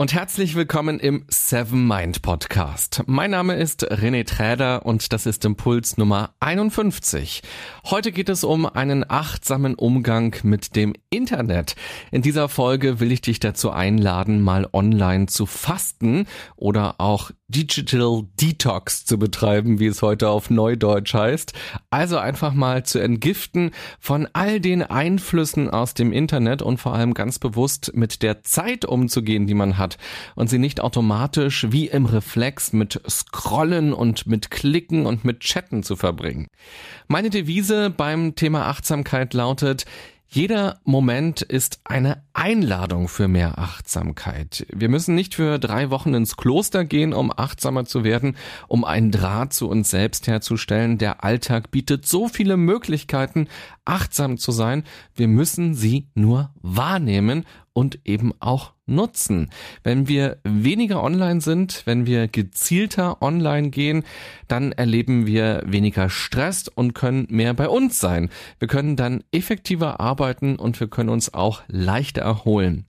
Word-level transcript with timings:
und 0.00 0.14
herzlich 0.14 0.54
willkommen 0.54 0.98
im 0.98 1.26
Seven 1.28 1.86
Mind 1.86 2.22
Podcast. 2.22 3.02
Mein 3.04 3.32
Name 3.32 3.56
ist 3.56 3.86
René 3.92 4.26
Träder 4.26 4.86
und 4.86 5.12
das 5.12 5.26
ist 5.26 5.44
Impuls 5.44 5.98
Nummer 5.98 6.30
51. 6.40 7.42
Heute 7.84 8.10
geht 8.10 8.30
es 8.30 8.42
um 8.42 8.64
einen 8.64 9.04
achtsamen 9.06 9.74
Umgang 9.74 10.34
mit 10.42 10.74
dem 10.74 10.94
Internet. 11.10 11.76
In 12.12 12.22
dieser 12.22 12.48
Folge 12.48 12.98
will 12.98 13.12
ich 13.12 13.20
dich 13.20 13.40
dazu 13.40 13.72
einladen, 13.72 14.40
mal 14.40 14.66
online 14.72 15.26
zu 15.26 15.44
fasten 15.44 16.26
oder 16.56 16.94
auch 16.96 17.30
Digital 17.48 18.22
Detox 18.40 19.04
zu 19.04 19.18
betreiben, 19.18 19.80
wie 19.80 19.88
es 19.88 20.02
heute 20.02 20.28
auf 20.28 20.50
Neudeutsch 20.50 21.14
heißt. 21.14 21.52
Also 21.90 22.16
einfach 22.16 22.54
mal 22.54 22.84
zu 22.84 23.00
entgiften 23.00 23.72
von 23.98 24.28
all 24.32 24.60
den 24.60 24.82
Einflüssen 24.84 25.68
aus 25.68 25.94
dem 25.94 26.12
Internet 26.12 26.62
und 26.62 26.78
vor 26.78 26.94
allem 26.94 27.12
ganz 27.12 27.40
bewusst 27.40 27.90
mit 27.94 28.22
der 28.22 28.44
Zeit 28.44 28.84
umzugehen, 28.84 29.48
die 29.48 29.54
man 29.54 29.78
hat 29.78 29.89
hat 29.90 29.98
und 30.34 30.48
sie 30.48 30.58
nicht 30.58 30.80
automatisch 30.80 31.66
wie 31.70 31.88
im 31.88 32.06
Reflex 32.06 32.72
mit 32.72 33.00
Scrollen 33.08 33.92
und 33.92 34.26
mit 34.26 34.50
Klicken 34.50 35.06
und 35.06 35.24
mit 35.24 35.40
Chatten 35.40 35.82
zu 35.82 35.96
verbringen. 35.96 36.46
Meine 37.08 37.30
Devise 37.30 37.90
beim 37.90 38.34
Thema 38.34 38.66
Achtsamkeit 38.66 39.34
lautet, 39.34 39.84
jeder 40.32 40.78
Moment 40.84 41.42
ist 41.42 41.80
eine 41.82 42.22
Einladung 42.34 43.08
für 43.08 43.26
mehr 43.26 43.58
Achtsamkeit. 43.58 44.64
Wir 44.72 44.88
müssen 44.88 45.16
nicht 45.16 45.34
für 45.34 45.58
drei 45.58 45.90
Wochen 45.90 46.14
ins 46.14 46.36
Kloster 46.36 46.84
gehen, 46.84 47.12
um 47.12 47.32
achtsamer 47.36 47.84
zu 47.84 48.04
werden, 48.04 48.36
um 48.68 48.84
einen 48.84 49.10
Draht 49.10 49.52
zu 49.52 49.68
uns 49.68 49.90
selbst 49.90 50.28
herzustellen. 50.28 50.98
Der 50.98 51.24
Alltag 51.24 51.72
bietet 51.72 52.06
so 52.06 52.28
viele 52.28 52.56
Möglichkeiten, 52.56 53.48
achtsam 53.84 54.38
zu 54.38 54.52
sein. 54.52 54.84
Wir 55.16 55.26
müssen 55.26 55.74
sie 55.74 56.06
nur 56.14 56.54
wahrnehmen 56.62 57.44
und 57.80 57.98
eben 58.04 58.34
auch 58.40 58.74
nutzen. 58.84 59.48
Wenn 59.82 60.06
wir 60.06 60.36
weniger 60.44 61.02
online 61.02 61.40
sind, 61.40 61.80
wenn 61.86 62.04
wir 62.04 62.28
gezielter 62.28 63.22
online 63.22 63.70
gehen, 63.70 64.04
dann 64.48 64.72
erleben 64.72 65.24
wir 65.26 65.62
weniger 65.64 66.10
Stress 66.10 66.68
und 66.68 66.92
können 66.92 67.26
mehr 67.30 67.54
bei 67.54 67.70
uns 67.70 67.98
sein. 67.98 68.28
Wir 68.58 68.68
können 68.68 68.96
dann 68.96 69.24
effektiver 69.32 69.98
arbeiten 69.98 70.56
und 70.56 70.78
wir 70.78 70.88
können 70.88 71.08
uns 71.08 71.32
auch 71.32 71.62
leichter 71.68 72.20
erholen. 72.20 72.84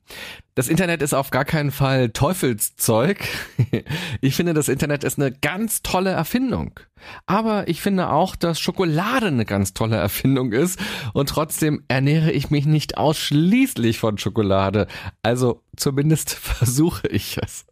Das 0.53 0.67
Internet 0.67 1.01
ist 1.01 1.13
auf 1.13 1.31
gar 1.31 1.45
keinen 1.45 1.71
Fall 1.71 2.09
Teufelszeug. 2.09 3.27
Ich 4.23 4.35
finde, 4.35 4.53
das 4.53 4.69
Internet 4.69 5.03
ist 5.03 5.17
eine 5.17 5.31
ganz 5.31 5.81
tolle 5.81 6.11
Erfindung. 6.11 6.79
Aber 7.25 7.67
ich 7.67 7.81
finde 7.81 8.09
auch, 8.09 8.35
dass 8.35 8.59
Schokolade 8.59 9.27
eine 9.27 9.45
ganz 9.45 9.73
tolle 9.73 9.95
Erfindung 9.95 10.51
ist 10.51 10.79
und 11.13 11.29
trotzdem 11.29 11.83
ernähre 11.87 12.31
ich 12.31 12.51
mich 12.51 12.65
nicht 12.65 12.97
ausschließlich 12.97 13.97
von 13.97 14.17
Schokolade. 14.17 14.87
Also 15.23 15.63
zumindest 15.75 16.31
versuche 16.33 17.07
ich 17.07 17.37
es. 17.41 17.65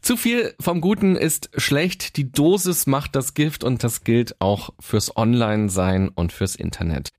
Zu 0.00 0.16
viel 0.16 0.54
vom 0.60 0.80
Guten 0.80 1.14
ist 1.16 1.50
schlecht, 1.56 2.16
die 2.16 2.32
Dosis 2.32 2.86
macht 2.86 3.14
das 3.14 3.34
Gift 3.34 3.62
und 3.62 3.84
das 3.84 4.02
gilt 4.02 4.40
auch 4.40 4.70
fürs 4.80 5.16
Online-Sein 5.16 6.08
und 6.08 6.32
fürs 6.32 6.56
Internet. 6.56 7.10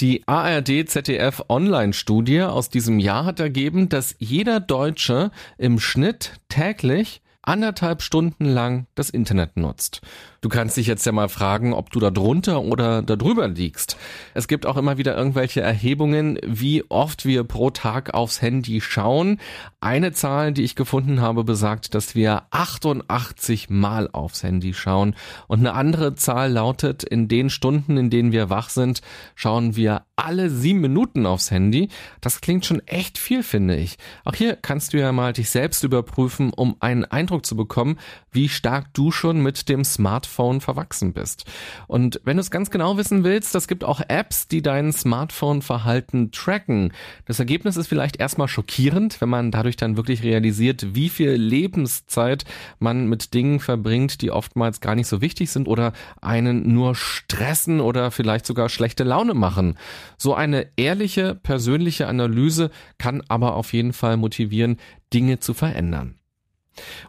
Die 0.00 0.26
ARD 0.26 0.88
ZDF 0.88 1.42
Online-Studie 1.48 2.42
aus 2.42 2.68
diesem 2.68 2.98
Jahr 2.98 3.24
hat 3.24 3.38
ergeben, 3.38 3.88
dass 3.88 4.16
jeder 4.18 4.58
Deutsche 4.60 5.30
im 5.56 5.78
Schnitt 5.78 6.40
täglich 6.48 7.22
anderthalb 7.42 8.02
Stunden 8.02 8.46
lang 8.46 8.86
das 8.94 9.10
Internet 9.10 9.56
nutzt. 9.56 10.00
Du 10.44 10.50
kannst 10.50 10.76
dich 10.76 10.86
jetzt 10.86 11.06
ja 11.06 11.12
mal 11.12 11.30
fragen, 11.30 11.72
ob 11.72 11.88
du 11.88 12.00
da 12.00 12.10
drunter 12.10 12.60
oder 12.60 13.00
da 13.00 13.16
drüber 13.16 13.48
liegst. 13.48 13.96
Es 14.34 14.46
gibt 14.46 14.66
auch 14.66 14.76
immer 14.76 14.98
wieder 14.98 15.16
irgendwelche 15.16 15.62
Erhebungen, 15.62 16.38
wie 16.46 16.84
oft 16.90 17.24
wir 17.24 17.44
pro 17.44 17.70
Tag 17.70 18.12
aufs 18.12 18.42
Handy 18.42 18.82
schauen. 18.82 19.40
Eine 19.80 20.12
Zahl, 20.12 20.52
die 20.52 20.62
ich 20.62 20.76
gefunden 20.76 21.22
habe, 21.22 21.44
besagt, 21.44 21.94
dass 21.94 22.14
wir 22.14 22.42
88 22.50 23.70
Mal 23.70 24.10
aufs 24.12 24.42
Handy 24.42 24.74
schauen. 24.74 25.16
Und 25.46 25.60
eine 25.60 25.72
andere 25.72 26.14
Zahl 26.14 26.52
lautet, 26.52 27.04
in 27.04 27.26
den 27.26 27.48
Stunden, 27.48 27.96
in 27.96 28.10
denen 28.10 28.30
wir 28.30 28.50
wach 28.50 28.68
sind, 28.68 29.00
schauen 29.34 29.76
wir 29.76 30.02
alle 30.14 30.50
sieben 30.50 30.82
Minuten 30.82 31.24
aufs 31.24 31.50
Handy. 31.50 31.88
Das 32.20 32.42
klingt 32.42 32.66
schon 32.66 32.86
echt 32.86 33.16
viel, 33.16 33.42
finde 33.42 33.76
ich. 33.76 33.96
Auch 34.26 34.34
hier 34.34 34.56
kannst 34.56 34.92
du 34.92 34.98
ja 34.98 35.10
mal 35.10 35.32
dich 35.32 35.48
selbst 35.48 35.84
überprüfen, 35.84 36.52
um 36.52 36.76
einen 36.80 37.06
Eindruck 37.06 37.46
zu 37.46 37.56
bekommen, 37.56 37.98
wie 38.30 38.50
stark 38.50 38.92
du 38.92 39.10
schon 39.10 39.42
mit 39.42 39.70
dem 39.70 39.84
Smartphone 39.84 40.33
Smartphone 40.34 40.60
verwachsen 40.60 41.12
bist. 41.12 41.44
Und 41.86 42.20
wenn 42.24 42.36
du 42.36 42.40
es 42.40 42.50
ganz 42.50 42.70
genau 42.70 42.96
wissen 42.96 43.24
willst, 43.24 43.54
das 43.54 43.68
gibt 43.68 43.84
auch 43.84 44.00
Apps, 44.08 44.48
die 44.48 44.62
dein 44.62 44.92
Smartphone-Verhalten 44.92 46.32
tracken. 46.32 46.92
Das 47.26 47.38
Ergebnis 47.38 47.76
ist 47.76 47.86
vielleicht 47.86 48.16
erstmal 48.16 48.48
schockierend, 48.48 49.20
wenn 49.20 49.28
man 49.28 49.50
dadurch 49.50 49.76
dann 49.76 49.96
wirklich 49.96 50.22
realisiert, 50.22 50.94
wie 50.94 51.08
viel 51.08 51.30
Lebenszeit 51.30 52.44
man 52.78 53.08
mit 53.08 53.32
Dingen 53.34 53.60
verbringt, 53.60 54.22
die 54.22 54.30
oftmals 54.30 54.80
gar 54.80 54.94
nicht 54.94 55.06
so 55.06 55.20
wichtig 55.20 55.50
sind 55.50 55.68
oder 55.68 55.92
einen 56.20 56.72
nur 56.74 56.94
stressen 56.94 57.80
oder 57.80 58.10
vielleicht 58.10 58.46
sogar 58.46 58.68
schlechte 58.68 59.04
Laune 59.04 59.34
machen. 59.34 59.78
So 60.18 60.34
eine 60.34 60.66
ehrliche, 60.76 61.34
persönliche 61.34 62.08
Analyse 62.08 62.70
kann 62.98 63.22
aber 63.28 63.54
auf 63.54 63.72
jeden 63.72 63.92
Fall 63.92 64.16
motivieren, 64.16 64.78
Dinge 65.12 65.38
zu 65.38 65.54
verändern. 65.54 66.18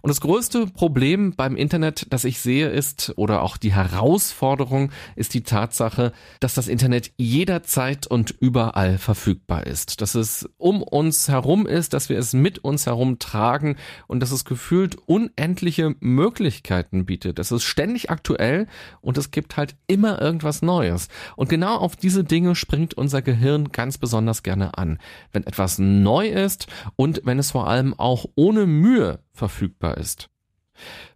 Und 0.01 0.09
das 0.09 0.21
größte 0.21 0.67
Problem 0.67 1.33
beim 1.35 1.55
Internet, 1.55 2.07
das 2.09 2.23
ich 2.23 2.39
sehe, 2.39 2.69
ist, 2.69 3.13
oder 3.15 3.41
auch 3.41 3.57
die 3.57 3.73
Herausforderung, 3.73 4.91
ist 5.15 5.33
die 5.33 5.43
Tatsache, 5.43 6.11
dass 6.39 6.53
das 6.53 6.67
Internet 6.67 7.11
jederzeit 7.17 8.07
und 8.07 8.35
überall 8.39 8.97
verfügbar 8.97 9.67
ist. 9.67 10.01
Dass 10.01 10.15
es 10.15 10.49
um 10.57 10.81
uns 10.81 11.27
herum 11.27 11.65
ist, 11.65 11.93
dass 11.93 12.09
wir 12.09 12.17
es 12.17 12.33
mit 12.33 12.59
uns 12.59 12.85
herum 12.85 13.19
tragen 13.19 13.75
und 14.07 14.19
dass 14.19 14.31
es 14.31 14.45
gefühlt 14.45 14.95
unendliche 15.05 15.95
Möglichkeiten 15.99 17.05
bietet. 17.05 17.39
Es 17.39 17.51
ist 17.51 17.63
ständig 17.63 18.09
aktuell 18.09 18.67
und 19.01 19.17
es 19.17 19.31
gibt 19.31 19.57
halt 19.57 19.75
immer 19.87 20.21
irgendwas 20.21 20.61
Neues. 20.61 21.07
Und 21.35 21.49
genau 21.49 21.77
auf 21.77 21.95
diese 21.95 22.23
Dinge 22.23 22.55
springt 22.55 22.93
unser 22.93 23.21
Gehirn 23.21 23.71
ganz 23.71 23.97
besonders 23.97 24.43
gerne 24.43 24.77
an. 24.77 24.99
Wenn 25.31 25.45
etwas 25.45 25.79
neu 25.79 26.27
ist 26.27 26.67
und 26.95 27.21
wenn 27.25 27.39
es 27.39 27.51
vor 27.51 27.67
allem 27.67 27.93
auch 27.93 28.25
ohne 28.35 28.65
Mühe 28.65 29.19
verfügbar 29.35 29.97
ist. 29.97 30.29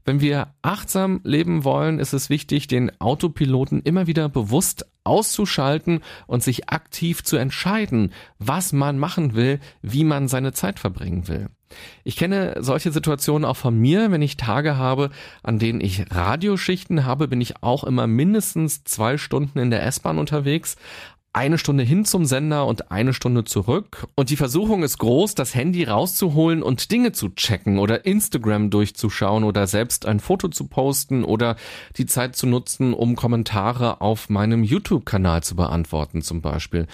Wenn 0.05 0.21
wir 0.21 0.53
achtsam 0.61 1.21
leben 1.23 1.63
wollen, 1.63 1.99
ist 1.99 2.13
es 2.13 2.29
wichtig, 2.29 2.67
den 2.67 2.99
Autopiloten 2.99 3.81
immer 3.81 4.07
wieder 4.07 4.29
bewusst 4.29 4.85
auszuschalten 5.03 6.01
und 6.27 6.43
sich 6.43 6.69
aktiv 6.69 7.23
zu 7.23 7.37
entscheiden, 7.37 8.13
was 8.37 8.73
man 8.73 8.97
machen 8.97 9.35
will, 9.35 9.59
wie 9.81 10.03
man 10.03 10.27
seine 10.27 10.53
Zeit 10.53 10.79
verbringen 10.79 11.27
will. 11.27 11.49
Ich 12.03 12.15
kenne 12.15 12.55
solche 12.59 12.91
Situationen 12.91 13.45
auch 13.45 13.57
von 13.57 13.77
mir, 13.77 14.11
wenn 14.11 14.23
ich 14.23 14.37
Tage 14.37 14.77
habe, 14.77 15.11
an 15.43 15.59
denen 15.59 15.81
ich 15.81 16.05
Radioschichten 16.09 17.05
habe, 17.05 17.27
bin 17.27 17.41
ich 17.41 17.61
auch 17.61 17.83
immer 17.83 18.07
mindestens 18.07 18.83
zwei 18.83 19.17
Stunden 19.17 19.59
in 19.59 19.69
der 19.69 19.85
S-Bahn 19.85 20.17
unterwegs 20.17 20.77
eine 21.31 21.57
Stunde 21.59 21.83
hin 21.83 22.05
zum 22.05 22.25
Sender 22.25 22.65
und 22.65 22.91
eine 22.91 23.13
Stunde 23.13 23.43
zurück. 23.43 24.07
Und 24.15 24.31
die 24.31 24.35
Versuchung 24.35 24.81
ist 24.83 24.97
groß, 24.97 25.35
das 25.35 25.53
Handy 25.53 25.83
rauszuholen 25.83 26.63
und 26.63 26.91
Dinge 26.91 27.11
zu 27.11 27.29
checken 27.29 27.77
oder 27.77 28.05
Instagram 28.05 28.71
durchzuschauen 28.71 29.43
oder 29.43 29.67
selbst 29.67 30.05
ein 30.05 30.19
Foto 30.19 30.47
zu 30.47 30.67
posten 30.67 31.23
oder 31.23 31.55
die 31.97 32.07
Zeit 32.07 32.35
zu 32.35 32.47
nutzen, 32.47 32.93
um 32.93 33.15
Kommentare 33.15 34.01
auf 34.01 34.29
meinem 34.29 34.63
YouTube-Kanal 34.63 35.43
zu 35.43 35.55
beantworten 35.55 36.21
zum 36.21 36.41
Beispiel. 36.41 36.87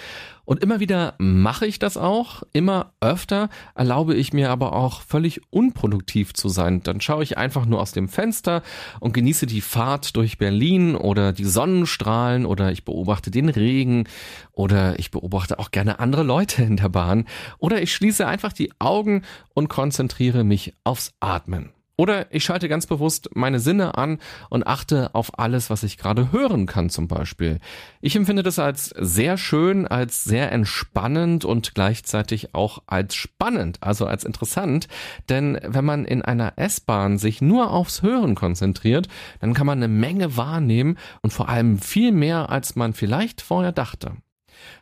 Und 0.46 0.62
immer 0.62 0.80
wieder 0.80 1.14
mache 1.18 1.66
ich 1.66 1.78
das 1.78 1.96
auch, 1.96 2.42
immer 2.52 2.92
öfter 3.00 3.50
erlaube 3.74 4.14
ich 4.14 4.32
mir 4.32 4.50
aber 4.50 4.72
auch 4.74 5.02
völlig 5.02 5.42
unproduktiv 5.50 6.32
zu 6.32 6.48
sein. 6.48 6.82
Dann 6.82 7.00
schaue 7.00 7.24
ich 7.24 7.36
einfach 7.36 7.66
nur 7.66 7.80
aus 7.80 7.92
dem 7.92 8.08
Fenster 8.08 8.62
und 9.00 9.12
genieße 9.12 9.46
die 9.46 9.60
Fahrt 9.60 10.16
durch 10.16 10.38
Berlin 10.38 10.94
oder 10.94 11.32
die 11.32 11.44
Sonnenstrahlen 11.44 12.46
oder 12.46 12.70
ich 12.70 12.84
beobachte 12.84 13.30
den 13.32 13.48
Regen 13.48 14.04
oder 14.52 14.98
ich 15.00 15.10
beobachte 15.10 15.58
auch 15.58 15.72
gerne 15.72 15.98
andere 15.98 16.22
Leute 16.22 16.62
in 16.62 16.76
der 16.76 16.88
Bahn 16.88 17.26
oder 17.58 17.82
ich 17.82 17.92
schließe 17.92 18.26
einfach 18.26 18.52
die 18.52 18.70
Augen 18.78 19.22
und 19.52 19.68
konzentriere 19.68 20.44
mich 20.44 20.74
aufs 20.84 21.12
Atmen. 21.18 21.75
Oder 21.98 22.32
ich 22.34 22.44
schalte 22.44 22.68
ganz 22.68 22.86
bewusst 22.86 23.30
meine 23.34 23.58
Sinne 23.58 23.96
an 23.96 24.18
und 24.50 24.66
achte 24.66 25.14
auf 25.14 25.38
alles, 25.38 25.70
was 25.70 25.82
ich 25.82 25.96
gerade 25.96 26.30
hören 26.30 26.66
kann 26.66 26.90
zum 26.90 27.08
Beispiel. 27.08 27.58
Ich 28.02 28.16
empfinde 28.16 28.42
das 28.42 28.58
als 28.58 28.94
sehr 28.98 29.38
schön, 29.38 29.86
als 29.86 30.24
sehr 30.24 30.52
entspannend 30.52 31.46
und 31.46 31.74
gleichzeitig 31.74 32.54
auch 32.54 32.82
als 32.86 33.14
spannend, 33.14 33.78
also 33.80 34.06
als 34.06 34.24
interessant. 34.24 34.88
Denn 35.30 35.58
wenn 35.62 35.86
man 35.86 36.04
in 36.04 36.20
einer 36.20 36.54
S-Bahn 36.56 37.16
sich 37.16 37.40
nur 37.40 37.70
aufs 37.70 38.02
Hören 38.02 38.34
konzentriert, 38.34 39.08
dann 39.40 39.54
kann 39.54 39.66
man 39.66 39.78
eine 39.78 39.88
Menge 39.88 40.36
wahrnehmen 40.36 40.98
und 41.22 41.32
vor 41.32 41.48
allem 41.48 41.78
viel 41.78 42.12
mehr, 42.12 42.50
als 42.50 42.76
man 42.76 42.92
vielleicht 42.92 43.40
vorher 43.40 43.72
dachte. 43.72 44.16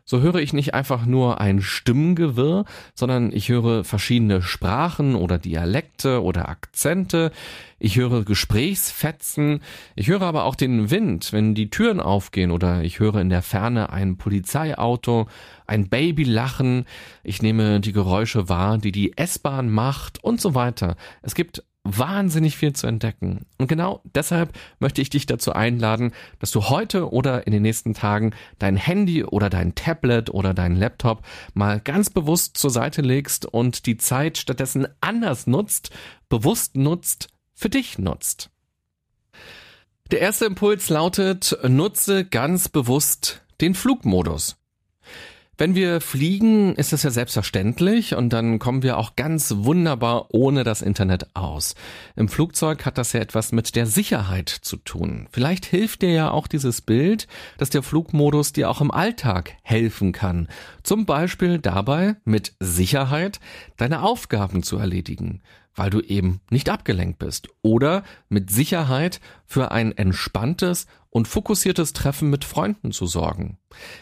So 0.04 0.20
höre 0.20 0.36
ich 0.36 0.52
nicht 0.52 0.74
einfach 0.74 1.06
nur 1.06 1.40
ein 1.40 1.62
Stimmengewirr, 1.62 2.64
sondern 2.94 3.32
ich 3.32 3.48
höre 3.48 3.84
verschiedene 3.84 4.42
Sprachen 4.42 5.14
oder 5.14 5.38
Dialekte 5.38 6.22
oder 6.22 6.48
Akzente. 6.48 7.32
Ich 7.78 7.96
höre 7.96 8.24
Gesprächsfetzen. 8.24 9.60
Ich 9.94 10.08
höre 10.08 10.22
aber 10.22 10.44
auch 10.44 10.56
den 10.56 10.90
Wind, 10.90 11.32
wenn 11.32 11.54
die 11.54 11.70
Türen 11.70 12.00
aufgehen 12.00 12.50
oder 12.50 12.82
ich 12.82 12.98
höre 12.98 13.16
in 13.16 13.30
der 13.30 13.42
Ferne 13.42 13.90
ein 13.90 14.16
Polizeiauto, 14.16 15.26
ein 15.66 15.88
Baby 15.88 16.24
lachen. 16.24 16.84
Ich 17.22 17.42
nehme 17.42 17.80
die 17.80 17.92
Geräusche 17.92 18.48
wahr, 18.48 18.78
die 18.78 18.92
die 18.92 19.16
S-Bahn 19.16 19.70
macht 19.70 20.22
und 20.22 20.40
so 20.40 20.54
weiter. 20.54 20.96
Es 21.22 21.34
gibt 21.34 21.62
wahnsinnig 21.84 22.56
viel 22.56 22.72
zu 22.72 22.86
entdecken. 22.86 23.44
Und 23.58 23.68
genau 23.68 24.00
deshalb 24.14 24.56
möchte 24.78 25.02
ich 25.02 25.10
dich 25.10 25.26
dazu 25.26 25.52
einladen, 25.52 26.12
dass 26.38 26.50
du 26.50 26.70
heute 26.70 27.12
oder 27.12 27.46
in 27.46 27.52
den 27.52 27.62
nächsten 27.62 27.92
Tagen 27.92 28.34
dein 28.58 28.76
Handy 28.76 29.22
oder 29.22 29.50
dein 29.50 29.74
Tablet 29.74 30.30
oder 30.30 30.54
dein 30.54 30.76
Laptop 30.76 31.22
mal 31.52 31.80
ganz 31.80 32.08
bewusst 32.08 32.56
zur 32.56 32.70
Seite 32.70 33.02
legst 33.02 33.44
und 33.44 33.86
die 33.86 33.98
Zeit 33.98 34.38
stattdessen 34.38 34.88
anders 35.02 35.46
nutzt, 35.46 35.90
bewusst 36.30 36.74
nutzt, 36.74 37.28
für 37.52 37.68
dich 37.68 37.98
nutzt. 37.98 38.50
Der 40.10 40.20
erste 40.20 40.46
Impuls 40.46 40.88
lautet, 40.88 41.56
nutze 41.68 42.24
ganz 42.24 42.68
bewusst 42.68 43.42
den 43.60 43.74
Flugmodus. 43.74 44.56
Wenn 45.56 45.76
wir 45.76 46.00
fliegen, 46.00 46.74
ist 46.74 46.92
das 46.92 47.04
ja 47.04 47.10
selbstverständlich 47.10 48.16
und 48.16 48.30
dann 48.32 48.58
kommen 48.58 48.82
wir 48.82 48.98
auch 48.98 49.14
ganz 49.14 49.54
wunderbar 49.58 50.26
ohne 50.34 50.64
das 50.64 50.82
Internet 50.82 51.28
aus. 51.34 51.76
Im 52.16 52.28
Flugzeug 52.28 52.84
hat 52.84 52.98
das 52.98 53.12
ja 53.12 53.20
etwas 53.20 53.52
mit 53.52 53.76
der 53.76 53.86
Sicherheit 53.86 54.48
zu 54.48 54.76
tun. 54.76 55.28
Vielleicht 55.30 55.64
hilft 55.64 56.02
dir 56.02 56.10
ja 56.10 56.30
auch 56.32 56.48
dieses 56.48 56.80
Bild, 56.80 57.28
dass 57.56 57.70
der 57.70 57.84
Flugmodus 57.84 58.52
dir 58.52 58.68
auch 58.68 58.80
im 58.80 58.90
Alltag 58.90 59.52
helfen 59.62 60.10
kann. 60.10 60.48
Zum 60.82 61.06
Beispiel 61.06 61.58
dabei, 61.58 62.16
mit 62.24 62.54
Sicherheit 62.58 63.38
deine 63.76 64.02
Aufgaben 64.02 64.64
zu 64.64 64.76
erledigen 64.76 65.40
weil 65.74 65.90
du 65.90 66.00
eben 66.00 66.40
nicht 66.50 66.68
abgelenkt 66.68 67.18
bist. 67.18 67.48
Oder 67.62 68.04
mit 68.28 68.50
Sicherheit 68.50 69.20
für 69.46 69.70
ein 69.70 69.96
entspanntes 69.96 70.86
und 71.10 71.28
fokussiertes 71.28 71.92
Treffen 71.92 72.30
mit 72.30 72.44
Freunden 72.44 72.92
zu 72.92 73.06
sorgen. 73.06 73.58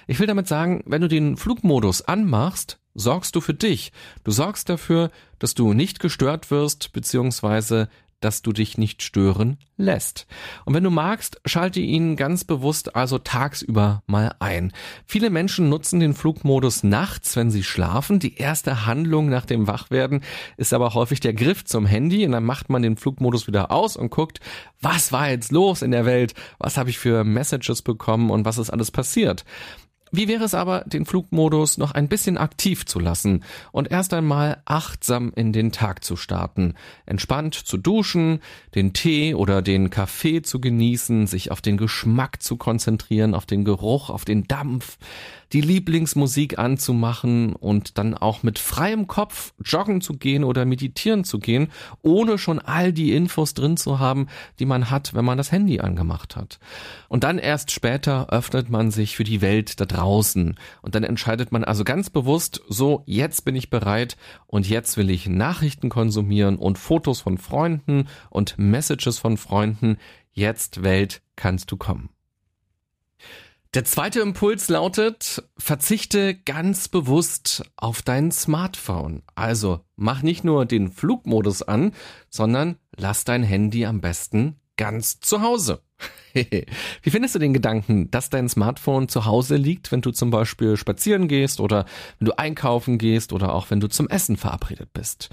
Ich 0.07 0.19
will 0.19 0.27
damit 0.27 0.49
sagen, 0.49 0.83
wenn 0.87 1.03
du 1.03 1.09
den 1.09 1.37
Flugmodus 1.37 2.03
anmachst, 2.03 2.79
sorgst 2.95 3.37
du 3.37 3.41
für 3.41 3.55
dich. 3.55 3.93
Du 4.25 4.31
sorgst 4.31 4.69
dafür, 4.69 5.11
dass 5.39 5.55
du 5.55 5.73
nicht 5.73 6.01
gestört 6.01 6.51
wirst, 6.51 6.93
beziehungsweise 6.93 7.89
dass 8.25 8.43
du 8.43 8.53
dich 8.53 8.79
nicht 8.79 9.03
stören 9.03 9.59
lässt. 9.77 10.27
Und 10.65 10.75
wenn 10.75 10.85
du 10.85 10.91
magst, 10.91 11.41
schalte 11.45 11.81
ihn 11.81 12.17
ganz 12.17 12.45
bewusst 12.45 12.97
also 12.97 13.19
tagsüber 13.19 14.03
mal 14.07 14.35
ein. 14.39 14.73
Viele 15.07 15.31
Menschen 15.31 15.69
nutzen 15.69 16.01
den 16.01 16.15
Flugmodus 16.15 16.83
nachts, 16.83 17.37
wenn 17.37 17.51
sie 17.51 17.63
schlafen. 17.63 18.19
Die 18.19 18.37
erste 18.37 18.87
Handlung 18.87 19.29
nach 19.29 19.47
dem 19.47 19.67
Wachwerden 19.67 20.23
ist 20.57 20.73
aber 20.73 20.95
häufig 20.95 21.21
der 21.21 21.35
Griff 21.35 21.65
zum 21.65 21.87
Handy 21.87 22.25
und 22.25 22.33
dann 22.33 22.45
macht 22.45 22.71
man 22.71 22.83
den 22.83 22.97
Flugmodus 22.97 23.47
wieder 23.47 23.71
aus 23.71 23.97
und 23.97 24.11
guckt, 24.11 24.41
was 24.81 25.13
war 25.13 25.31
jetzt 25.31 25.53
los 25.53 25.83
in 25.83 25.91
der 25.91 26.07
Welt? 26.07 26.35
Was 26.59 26.77
habe 26.77 26.91
ich 26.91 26.99
für 26.99 27.25
Messages 27.25 27.83
bekommen 27.83 28.31
und 28.31 28.45
was 28.45 28.59
ist 28.59 28.71
alles 28.71 28.91
passiert? 28.91 29.45
Wie 30.15 30.29
wäre 30.29 30.45
es 30.45 30.53
aber, 30.53 30.81
den 30.81 31.07
Flugmodus 31.07 31.79
noch 31.79 31.93
ein 31.93 32.07
bisschen 32.07 32.37
aktiv 32.37 32.85
zu 32.85 33.01
lassen 33.01 33.45
und 33.73 33.91
erst 33.91 34.13
einmal 34.13 34.61
achtsam 34.67 35.33
in 35.35 35.55
den 35.55 35.73
Tag 35.73 36.05
zu 36.05 36.17
starten, 36.17 36.75
entspannt 37.07 37.55
zu 37.55 37.79
duschen, 37.79 38.41
den 38.75 38.93
Tee 38.93 39.35
oder 39.35 39.63
den 39.63 39.89
Kaffee 39.89 40.43
zu 40.43 40.61
genießen, 40.61 41.27
sich 41.27 41.51
auf 41.51 41.63
den 41.63 41.79
Geschmack 41.79 42.43
zu 42.43 42.59
konzentrieren, 42.59 43.35
auf 43.35 43.47
den 43.47 43.65
Geruch, 43.65 44.11
auf 44.11 44.27
den 44.27 44.47
Dampf, 44.47 44.99
die 45.53 45.61
Lieblingsmusik 45.61 46.59
anzumachen 46.59 47.55
und 47.55 47.99
dann 47.99 48.15
auch 48.15 48.43
mit 48.43 48.59
freiem 48.59 49.07
Kopf 49.07 49.53
joggen 49.63 50.01
zu 50.01 50.15
gehen 50.15 50.45
oder 50.45 50.65
meditieren 50.65 51.25
zu 51.25 51.39
gehen, 51.39 51.69
ohne 52.03 52.39
schon 52.39 52.59
all 52.59 52.93
die 52.93 53.13
Infos 53.13 53.55
drin 53.55 53.77
zu 53.77 53.99
haben, 53.99 54.29
die 54.59 54.65
man 54.65 54.91
hat, 54.91 55.15
wenn 55.15 55.25
man 55.25 55.39
das 55.39 55.53
Handy 55.53 55.81
angemacht 55.81 56.37
hat. 56.37 56.59
Und 57.09 57.25
dann 57.25 57.39
erst 57.39 57.71
später 57.71 58.31
öffnet 58.31 58.71
man 58.71 58.91
sich 58.91 59.17
für 59.17 59.25
die 59.25 59.41
Welt 59.41 59.81
da 59.81 59.85
draußen 59.85 60.57
und 60.81 60.95
dann 60.95 61.05
entscheidet 61.05 61.53
man 61.53 61.65
also 61.65 61.85
ganz 61.85 62.11
bewusst, 62.11 62.63
so 62.69 63.03
jetzt 63.07 63.45
bin 63.45 63.57
ich 63.57 63.71
bereit 63.71 64.17
und 64.47 64.69
jetzt 64.69 64.97
will 64.97 65.11
ich 65.11 65.29
Nachrichten 65.29 65.89
konsumieren 65.89 66.57
und 66.57 66.79
Fotos 66.79 67.21
von 67.21 67.39
Freunden 67.39 68.09
und 68.31 68.59
Messages 68.59 69.19
von 69.19 69.37
Freunden. 69.37 69.99
Jetzt 70.33 70.83
Welt 70.83 71.21
kannst 71.37 71.71
du 71.71 71.77
kommen. 71.77 72.09
Der 73.75 73.87
zweite 73.87 74.21
Impuls 74.21 74.69
lautet, 74.69 75.43
verzichte 75.57 76.35
ganz 76.35 76.89
bewusst 76.89 77.63
auf 77.77 78.03
dein 78.03 78.31
Smartphone. 78.31 79.23
Also 79.35 79.81
mach 79.97 80.21
nicht 80.21 80.45
nur 80.45 80.67
den 80.67 80.93
Flugmodus 80.93 81.63
an, 81.63 81.95
sondern 82.29 82.77
lass 82.95 83.25
dein 83.25 83.43
Handy 83.43 83.87
am 83.87 84.03
besten 84.03 84.61
ganz 84.77 85.21
zu 85.21 85.41
Hause. 85.41 85.81
Wie 86.35 87.11
findest 87.11 87.35
du 87.35 87.39
den 87.39 87.53
Gedanken, 87.53 88.11
dass 88.11 88.31
dein 88.31 88.49
Smartphone 88.49 89.09
zu 89.09 89.25
Hause 89.25 89.57
liegt, 89.57 89.93
wenn 89.93 90.01
du 90.01 90.11
zum 90.11 90.31
Beispiel 90.31 90.77
spazieren 90.77 91.29
gehst 91.29 91.61
oder 91.61 91.85
wenn 92.19 92.27
du 92.27 92.39
einkaufen 92.39 92.99
gehst 92.99 93.33
oder 93.33 93.55
auch 93.55 93.71
wenn 93.71 93.81
du 93.81 93.89
zum 93.89 94.09
Essen 94.09 94.37
verabredet 94.37 94.93
bist? 94.93 95.31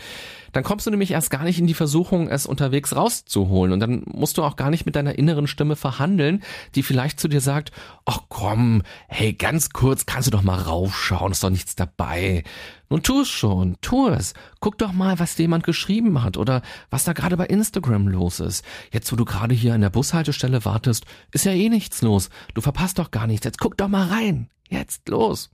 Dann 0.52 0.64
kommst 0.64 0.86
du 0.88 0.92
nämlich 0.92 1.12
erst 1.12 1.30
gar 1.30 1.44
nicht 1.44 1.60
in 1.60 1.68
die 1.68 1.74
Versuchung, 1.74 2.28
es 2.28 2.46
unterwegs 2.46 2.96
rauszuholen 2.96 3.72
und 3.72 3.80
dann 3.80 4.04
musst 4.06 4.38
du 4.38 4.44
auch 4.44 4.56
gar 4.56 4.70
nicht 4.70 4.86
mit 4.86 4.96
deiner 4.96 5.18
inneren 5.18 5.48
Stimme 5.48 5.76
verhandeln, 5.76 6.44
die 6.76 6.84
vielleicht 6.84 7.20
zu 7.20 7.28
dir 7.28 7.42
sagt, 7.42 7.72
ach 8.06 8.22
komm, 8.30 8.84
hey, 9.08 9.34
ganz 9.34 9.70
kurz 9.70 10.06
kannst 10.06 10.28
du 10.28 10.32
doch 10.32 10.42
mal 10.42 10.60
raufschauen, 10.60 11.32
ist 11.32 11.44
doch 11.44 11.50
nichts 11.50 11.76
dabei. 11.76 12.44
Nun 12.92 13.04
tu 13.04 13.22
es 13.22 13.30
schon, 13.30 13.78
tu 13.82 14.08
es. 14.08 14.34
Guck 14.62 14.80
doch 14.80 14.92
mal, 14.92 15.20
was 15.20 15.38
jemand 15.38 15.64
geschrieben 15.64 16.24
hat 16.24 16.38
oder 16.38 16.64
was 16.90 17.04
da 17.04 17.14
gerade 17.14 17.38
bei 17.38 17.46
Instagram 17.46 18.08
los 18.08 18.40
ist. 18.40 18.66
Jetzt, 18.92 19.12
wo 19.12 19.16
du 19.16 19.26
gerade 19.26 19.54
hier 19.54 19.76
an 19.76 19.82
der 19.82 19.92
Bushaltestelle 19.92 20.66
wartest, 20.66 20.89
ist 21.32 21.46
ja 21.46 21.52
eh 21.52 21.70
nichts 21.70 22.02
los. 22.02 22.30
Du 22.54 22.62
verpasst 22.62 23.00
doch 23.00 23.12
gar 23.12 23.28
nichts. 23.28 23.46
Jetzt 23.46 23.60
guck 23.60 23.78
doch 23.78 23.88
mal 23.88 24.08
rein. 24.08 24.50
Jetzt 24.70 25.08
los. 25.10 25.52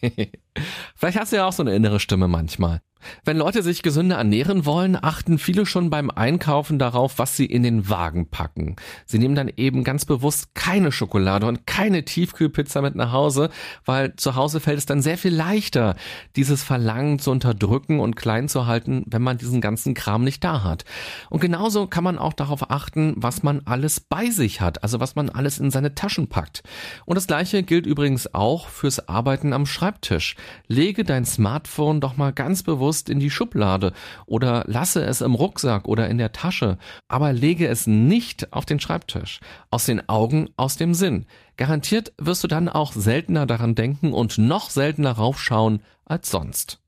Vielleicht 0.94 1.18
hast 1.18 1.32
du 1.32 1.36
ja 1.36 1.46
auch 1.46 1.52
so 1.52 1.62
eine 1.62 1.74
innere 1.74 2.00
Stimme 2.00 2.28
manchmal. 2.28 2.80
Wenn 3.24 3.36
Leute 3.36 3.62
sich 3.62 3.82
gesünder 3.82 4.16
ernähren 4.16 4.64
wollen, 4.64 4.98
achten 5.00 5.38
viele 5.38 5.66
schon 5.66 5.90
beim 5.90 6.10
Einkaufen 6.10 6.78
darauf, 6.78 7.18
was 7.18 7.36
sie 7.36 7.46
in 7.46 7.62
den 7.62 7.88
Wagen 7.88 8.28
packen. 8.28 8.76
Sie 9.06 9.18
nehmen 9.18 9.34
dann 9.34 9.50
eben 9.56 9.84
ganz 9.84 10.04
bewusst 10.04 10.54
keine 10.54 10.90
Schokolade 10.90 11.46
und 11.46 11.66
keine 11.66 12.04
Tiefkühlpizza 12.04 12.82
mit 12.82 12.96
nach 12.96 13.12
Hause, 13.12 13.50
weil 13.84 14.16
zu 14.16 14.34
Hause 14.34 14.60
fällt 14.60 14.78
es 14.78 14.86
dann 14.86 15.02
sehr 15.02 15.18
viel 15.18 15.34
leichter, 15.34 15.96
dieses 16.36 16.62
Verlangen 16.62 17.18
zu 17.18 17.30
unterdrücken 17.30 18.00
und 18.00 18.16
klein 18.16 18.48
zu 18.48 18.66
halten, 18.66 19.04
wenn 19.06 19.22
man 19.22 19.38
diesen 19.38 19.60
ganzen 19.60 19.94
Kram 19.94 20.24
nicht 20.24 20.42
da 20.42 20.64
hat. 20.64 20.84
Und 21.30 21.40
genauso 21.40 21.86
kann 21.86 22.04
man 22.04 22.18
auch 22.18 22.32
darauf 22.32 22.70
achten, 22.70 23.14
was 23.16 23.42
man 23.42 23.62
alles 23.64 24.00
bei 24.00 24.30
sich 24.30 24.60
hat, 24.60 24.82
also 24.82 25.00
was 25.00 25.14
man 25.14 25.30
alles 25.30 25.58
in 25.58 25.70
seine 25.70 25.94
Taschen 25.94 26.28
packt. 26.28 26.62
Und 27.04 27.14
das 27.14 27.26
gleiche 27.26 27.62
gilt 27.62 27.86
übrigens 27.86 28.34
auch 28.34 28.68
fürs 28.68 29.08
Arbeiten 29.08 29.52
am 29.52 29.66
Schreibtisch. 29.66 30.34
Lege 30.66 31.04
dein 31.04 31.24
Smartphone 31.24 32.00
doch 32.00 32.16
mal 32.16 32.32
ganz 32.32 32.62
bewusst 32.62 33.08
in 33.08 33.20
die 33.20 33.30
Schublade 33.30 33.92
oder 34.26 34.64
lasse 34.66 35.04
es 35.04 35.20
im 35.20 35.34
Rucksack 35.34 35.86
oder 35.86 36.08
in 36.08 36.18
der 36.18 36.32
Tasche, 36.32 36.78
aber 37.08 37.32
lege 37.32 37.68
es 37.68 37.86
nicht 37.86 38.52
auf 38.52 38.64
den 38.64 38.80
Schreibtisch. 38.80 39.40
Aus 39.70 39.86
den 39.86 40.08
Augen, 40.08 40.50
aus 40.56 40.76
dem 40.76 40.94
Sinn. 40.94 41.26
Garantiert 41.56 42.12
wirst 42.18 42.44
du 42.44 42.48
dann 42.48 42.68
auch 42.68 42.92
seltener 42.92 43.46
daran 43.46 43.74
denken 43.74 44.12
und 44.12 44.38
noch 44.38 44.70
seltener 44.70 45.12
raufschauen 45.12 45.80
als 46.04 46.30
sonst. 46.30 46.80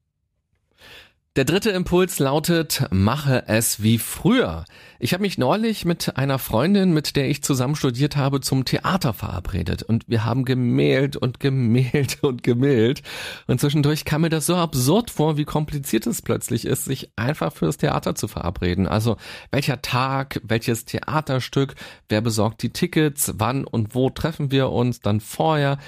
Der 1.37 1.45
dritte 1.45 1.71
Impuls 1.71 2.19
lautet, 2.19 2.89
mache 2.91 3.45
es 3.47 3.85
wie 3.85 3.99
früher. 3.99 4.65
Ich 4.99 5.13
habe 5.13 5.23
mich 5.23 5.39
neulich 5.39 5.85
mit 5.85 6.17
einer 6.17 6.41
Freundin, 6.41 6.93
mit 6.93 7.15
der 7.15 7.31
ich 7.31 7.45
zusammen 7.45 7.77
studiert 7.77 8.17
habe, 8.17 8.41
zum 8.41 8.65
Theater 8.65 9.13
verabredet 9.13 9.85
und 9.85 10.09
wir 10.09 10.25
haben 10.25 10.45
gemählt 10.45 11.15
und 11.17 11.39
gemählt 11.39 12.19
und 12.23 12.43
gemählt 12.43 13.05
und 13.47 13.61
zwischendurch 13.61 14.05
kam 14.05 14.23
mir 14.23 14.29
das 14.29 14.47
so 14.47 14.57
absurd 14.57 15.13
vor, 15.13 15.37
wie 15.37 15.45
kompliziert 15.45 16.05
es 16.09 16.21
plötzlich 16.21 16.65
ist, 16.65 16.87
sich 16.87 17.13
einfach 17.15 17.53
fürs 17.53 17.77
Theater 17.77 18.17
zu 18.17 18.27
verabreden. 18.27 18.89
Also 18.89 19.17
welcher 19.53 19.83
Tag, 19.83 20.41
welches 20.43 20.85
Theaterstück, 20.85 21.77
wer 22.09 22.23
besorgt 22.23 22.61
die 22.61 22.73
Tickets, 22.73 23.35
wann 23.37 23.63
und 23.63 23.95
wo 23.95 24.11
treffen 24.11 24.51
wir 24.51 24.71
uns, 24.71 24.99
dann 24.99 25.21
vorher 25.21 25.79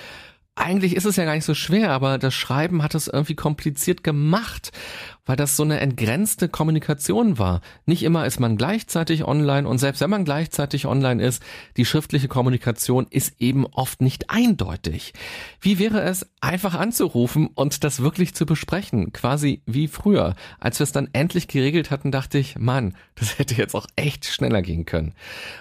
eigentlich 0.55 0.97
ist 0.97 1.07
es 1.07 1.17
ja 1.17 1.25
gar 1.25 1.35
nicht 1.35 1.47
so 1.47 1.55
schwer, 1.55 1.91
aber 1.91 2.19
das 2.19 2.35
Schreiben 2.35 2.83
hat 2.83 2.95
es 2.95 3.09
irgendwie 3.09 3.35
kompliziert 3.35 4.05
gemacht. 4.05 4.71
Weil 5.25 5.37
das 5.37 5.57
so 5.57 5.63
eine 5.63 5.81
entgrenzte 5.81 6.49
Kommunikation 6.49 7.39
war. 7.39 7.61
Nicht 7.87 8.03
immer 8.03 8.27
ist 8.27 8.41
man 8.41 8.57
gleichzeitig 8.57 9.25
online 9.25 9.69
und 9.69 9.79
selbst 9.79 10.01
wenn 10.01 10.11
man 10.11 10.25
gleichzeitig 10.25 10.87
online 10.87 11.23
ist, 11.23 11.43
die 11.77 11.85
schriftliche 11.85 12.29
Kommunikation 12.29 13.07
ist 13.09 13.41
eben 13.41 13.67
oft 13.67 14.01
nicht 14.01 14.31
eindeutig. 14.31 15.13
Wie 15.61 15.79
wäre 15.79 16.03
es, 16.03 16.27
einfach 16.41 16.75
anzurufen 16.75 17.49
und 17.55 17.85
das 17.85 18.03
wirklich 18.03 18.35
zu 18.35 18.47
besprechen? 18.47 19.13
Quasi 19.13 19.63
wie 19.65 19.87
früher. 19.87 20.35
Als 20.59 20.81
wir 20.81 20.85
es 20.85 20.93
dann 20.93 21.09
endlich 21.13 21.47
geregelt 21.47 21.91
hatten, 21.91 22.11
dachte 22.11 22.39
ich, 22.39 22.59
Mann, 22.59 22.95
das 23.15 23.39
hätte 23.39 23.55
jetzt 23.55 23.77
auch 23.77 23.87
echt 23.95 24.27
schneller 24.27 24.63
gehen 24.63 24.87
können. 24.87 25.15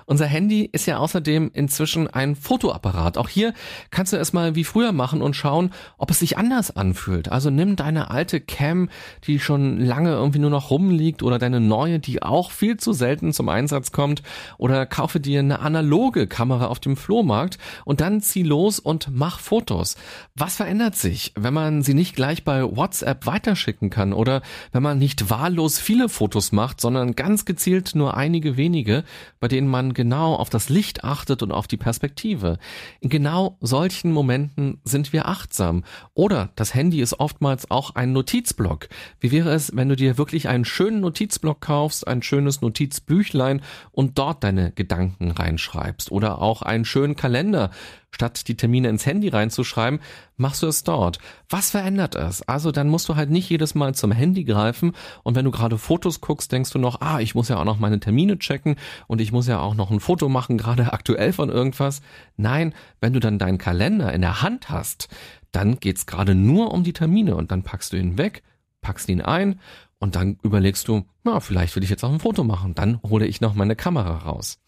Unser 0.06 0.25
Handy 0.25 0.68
ist 0.72 0.88
ja 0.88 0.98
außerdem 0.98 1.51
inzwischen 1.53 2.08
ein 2.08 2.36
Fotoapparat. 2.36 3.20
Auch 3.20 3.30
hier 3.30 3.53
kannst 3.91 4.13
du 4.13 4.18
es 4.18 4.34
mal 4.34 4.56
wie 4.56 4.63
früher 4.63 4.91
machen 4.91 5.22
und 5.22 5.36
schauen, 5.36 5.72
ob 6.00 6.10
es 6.10 6.20
sich 6.20 6.38
anders 6.38 6.75
anfühlt. 6.75 7.32
Also 7.32 7.51
nimm 7.51 7.75
deine 7.75 8.10
alte 8.10 8.41
Cam, 8.41 8.89
die 9.27 9.39
schon 9.39 9.50
lange 9.58 10.12
irgendwie 10.12 10.39
nur 10.39 10.50
noch 10.50 10.70
rumliegt 10.70 11.24
oder 11.24 11.39
deine 11.39 11.60
neue, 11.60 12.00
die 12.00 12.22
auch 12.22 12.51
viel 12.51 12.77
zu 12.77 12.93
selten 12.93 13.34
zum 13.34 13.50
Einsatz 13.50 13.91
kommt 13.91 14.24
oder 14.58 14.86
kaufe 14.86 15.20
dir 15.20 15.39
eine 15.39 15.60
analoge 15.60 16.27
Kamera 16.27 16.67
auf 16.67 16.79
dem 16.79 16.98
Flohmarkt 16.98 17.58
und 17.86 18.01
dann 18.01 18.22
zieh 18.22 18.43
los 18.43 18.79
und 18.79 19.10
mach 19.12 19.39
Fotos. 19.39 19.96
Was 20.36 20.55
verändert 20.55 20.96
sich, 20.96 21.34
wenn 21.36 21.53
man 21.53 21.81
sie 21.81 21.93
nicht 21.93 22.15
gleich 22.15 22.43
bei 22.43 22.63
WhatsApp 22.63 23.25
weiterschicken 23.25 23.89
kann 23.89 24.13
oder 24.13 24.41
wenn 24.72 24.84
man 24.84 24.98
nicht 24.98 25.29
wahllos 25.29 25.79
viele 25.79 26.10
Fotos 26.10 26.51
macht, 26.51 26.81
sondern 26.81 27.15
ganz 27.15 27.46
gezielt 27.46 27.96
nur 27.96 28.15
einige 28.17 28.58
wenige, 28.58 29.03
bei 29.39 29.48
denen 29.48 29.67
man 29.67 29.93
genau 29.93 30.36
auf 30.36 30.50
das 30.50 30.70
Licht 30.70 31.03
achtet 31.03 31.43
und 31.43 31.51
auf 31.51 31.67
die 31.67 31.77
Perspektive. 31.77 32.58
In 33.00 33.10
genau 33.10 33.58
solchen 33.62 34.12
Momenten 34.12 34.79
sind 34.84 35.13
wir 35.13 35.27
achtsam. 35.27 35.84
Oder 36.13 36.50
das 36.55 36.74
Handy 36.74 37.01
ist 37.01 37.20
oftmals 37.20 37.70
auch 37.72 37.96
ein 37.96 38.13
Notizblock. 38.13 38.89
Wie 39.20 39.31
wäre 39.45 39.55
es, 39.55 39.75
wenn 39.75 39.89
du 39.89 39.95
dir 39.95 40.19
wirklich 40.19 40.48
einen 40.48 40.65
schönen 40.65 41.01
Notizblock 41.01 41.62
kaufst, 41.62 42.07
ein 42.07 42.21
schönes 42.21 42.62
Notizbüchlein 42.62 43.62
und 43.91 44.19
dort 44.19 44.43
deine 44.43 44.71
Gedanken 44.71 45.31
reinschreibst? 45.31 46.12
Oder 46.12 46.39
auch 46.39 46.62
einen 46.62 46.86
schönen 46.86 47.15
Kalender, 47.15 47.71
statt 48.12 48.48
die 48.48 48.55
Termine 48.55 48.89
ins 48.89 49.07
Handy 49.07 49.29
reinzuschreiben, 49.29 50.00
machst 50.38 50.62
du 50.62 50.67
es 50.67 50.83
dort. 50.83 51.17
Was 51.50 51.71
verändert 51.71 52.13
es? 52.13 52.48
Also 52.48 52.71
dann 52.71 52.88
musst 52.88 53.10
du 53.10 53.15
halt 53.15 53.31
nicht 53.31 53.50
jedes 53.50 53.74
Mal 53.74 53.95
zum 53.95 54.12
Handy 54.12 54.43
greifen 54.43 54.91
und 55.24 55.36
wenn 55.36 55.45
du 55.45 55.51
gerade 55.51 55.79
Fotos 55.79 56.21
guckst, 56.21 56.51
denkst 56.51 56.71
du 56.71 56.77
noch, 56.77 57.01
ah, 57.01 57.19
ich 57.19 57.33
muss 57.33 57.50
ja 57.50 57.57
auch 57.57 57.65
noch 57.65 57.79
meine 57.79 58.00
Termine 58.00 58.38
checken 58.38 58.75
und 59.07 59.21
ich 59.21 59.31
muss 59.31 59.48
ja 59.48 59.60
auch 59.60 59.74
noch 59.74 59.89
ein 59.89 60.00
Foto 60.00 60.29
machen, 60.29 60.60
gerade 60.60 60.93
aktuell 60.93 61.33
von 61.33 61.50
irgendwas. 61.50 62.03
Nein, 62.38 62.75
wenn 63.00 63.13
du 63.13 63.19
dann 63.19 63.39
deinen 63.39 63.57
Kalender 63.57 64.13
in 64.13 64.21
der 64.21 64.43
Hand 64.43 64.69
hast, 64.69 65.07
dann 65.51 65.79
geht's 65.79 66.05
gerade 66.05 66.36
nur 66.36 66.71
um 66.71 66.83
die 66.83 66.93
Termine 66.93 67.36
und 67.36 67.51
dann 67.51 67.63
packst 67.63 67.91
du 67.91 67.98
ihn 67.98 68.19
weg, 68.19 68.43
packst 68.81 69.09
ihn 69.09 69.21
ein 69.21 69.59
und 70.00 70.15
dann 70.15 70.38
überlegst 70.41 70.88
du, 70.88 71.05
na, 71.23 71.39
vielleicht 71.39 71.75
will 71.75 71.83
ich 71.83 71.89
jetzt 71.89 72.03
auch 72.03 72.11
ein 72.11 72.19
Foto 72.19 72.43
machen. 72.43 72.73
Dann 72.73 73.00
hole 73.03 73.27
ich 73.27 73.39
noch 73.39 73.53
meine 73.53 73.75
Kamera 73.75 74.17
raus. 74.17 74.59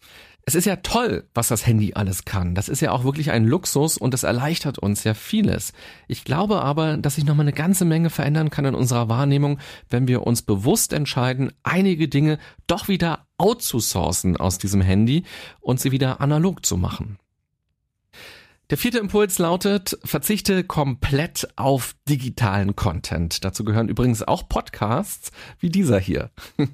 Es 0.46 0.54
ist 0.54 0.66
ja 0.66 0.76
toll, 0.76 1.26
was 1.32 1.48
das 1.48 1.66
Handy 1.66 1.94
alles 1.94 2.26
kann. 2.26 2.54
Das 2.54 2.68
ist 2.68 2.80
ja 2.80 2.92
auch 2.92 3.04
wirklich 3.04 3.30
ein 3.30 3.46
Luxus 3.46 3.96
und 3.96 4.12
es 4.12 4.24
erleichtert 4.24 4.78
uns 4.78 5.02
ja 5.02 5.14
vieles. 5.14 5.72
Ich 6.06 6.24
glaube 6.24 6.60
aber, 6.60 6.98
dass 6.98 7.14
sich 7.14 7.24
noch 7.24 7.34
mal 7.34 7.42
eine 7.42 7.52
ganze 7.52 7.86
Menge 7.86 8.10
verändern 8.10 8.50
kann 8.50 8.66
in 8.66 8.74
unserer 8.74 9.08
Wahrnehmung, 9.08 9.58
wenn 9.88 10.06
wir 10.06 10.26
uns 10.26 10.42
bewusst 10.42 10.92
entscheiden, 10.92 11.50
einige 11.62 12.08
Dinge 12.08 12.38
doch 12.66 12.88
wieder 12.88 13.26
outzusourcen 13.38 14.36
aus 14.36 14.58
diesem 14.58 14.82
Handy 14.82 15.24
und 15.60 15.80
sie 15.80 15.92
wieder 15.92 16.20
analog 16.20 16.64
zu 16.64 16.76
machen. 16.76 17.18
Der 18.70 18.78
vierte 18.78 18.98
Impuls 18.98 19.38
lautet, 19.38 19.98
verzichte 20.04 20.64
komplett 20.64 21.46
auf 21.56 21.94
digitalen 22.08 22.74
Content. 22.74 23.44
Dazu 23.44 23.62
gehören 23.62 23.90
übrigens 23.90 24.22
auch 24.22 24.48
Podcasts 24.48 25.32
wie 25.60 25.68
dieser 25.68 25.98
hier. 25.98 26.30